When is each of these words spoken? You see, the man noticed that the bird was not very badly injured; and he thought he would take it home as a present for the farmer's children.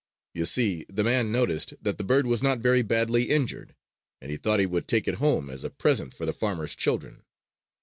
You 0.33 0.45
see, 0.45 0.83
the 0.89 1.03
man 1.03 1.31
noticed 1.31 1.75
that 1.79 1.99
the 1.99 2.03
bird 2.03 2.25
was 2.25 2.41
not 2.41 2.57
very 2.57 2.81
badly 2.81 3.25
injured; 3.29 3.75
and 4.19 4.31
he 4.31 4.37
thought 4.37 4.59
he 4.59 4.65
would 4.65 4.87
take 4.87 5.07
it 5.07 5.17
home 5.21 5.47
as 5.47 5.63
a 5.63 5.69
present 5.69 6.11
for 6.15 6.25
the 6.25 6.33
farmer's 6.33 6.75
children. 6.75 7.21